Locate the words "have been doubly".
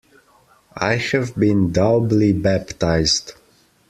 0.95-2.33